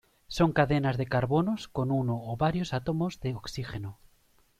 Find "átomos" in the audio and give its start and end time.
2.73-3.19